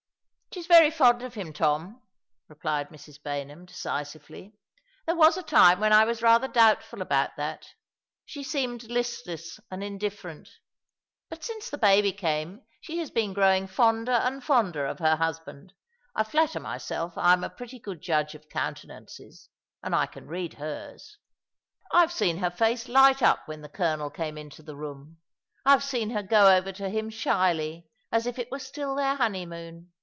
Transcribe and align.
"She's 0.53 0.67
very 0.67 0.91
fond 0.91 1.21
of 1.21 1.33
him, 1.35 1.53
Tom," 1.53 2.01
replied 2.49 2.89
Mrs. 2.89 3.21
Baynham, 3.23 3.65
decisively." 3.65 4.53
There 5.05 5.15
was 5.15 5.37
a 5.37 5.43
time 5.43 5.79
when 5.79 5.93
I 5.93 6.03
was 6.03 6.21
rather 6.21 6.49
doubtful 6.49 7.01
about 7.01 7.37
that. 7.37 7.69
She 8.25 8.43
seemed 8.43 8.83
listless 8.91 9.61
and 9.71 9.81
indifferent. 9.81 10.49
But 11.29 11.41
since 11.41 11.69
the 11.69 11.77
baby 11.77 12.11
camo 12.11 12.63
she 12.81 12.97
has 12.97 13.11
been 13.11 13.31
growing 13.33 13.65
fonder 13.65 14.11
and 14.11 14.43
fonder 14.43 14.85
of 14.85 14.99
her 14.99 15.15
husband. 15.15 15.71
I 16.15 16.25
flatter 16.25 16.59
myself 16.59 17.13
I 17.17 17.31
am 17.31 17.45
a 17.45 17.49
pretty 17.49 17.79
good 17.79 18.01
judge 18.01 18.35
of 18.35 18.49
countenances, 18.49 19.47
and 19.81 19.95
I 19.95 20.05
can 20.05 20.27
read 20.27 20.55
hers. 20.55 21.17
I've 21.93 22.11
seen 22.11 22.39
her 22.39 22.51
face 22.51 22.89
light 22.89 23.21
up 23.21 23.47
when 23.47 23.61
the 23.61 23.69
colonel 23.69 24.09
came 24.09 24.37
into 24.37 24.61
the 24.63 24.75
room. 24.75 25.19
I've 25.65 25.81
seen 25.83 26.09
her 26.09 26.21
go 26.21 26.53
over 26.53 26.73
to 26.73 26.89
him 26.89 27.09
shyly, 27.09 27.87
as 28.11 28.25
if 28.27 28.37
it 28.37 28.51
were 28.51 28.59
still 28.59 28.95
their 28.95 29.15
honeymoon. 29.15 29.93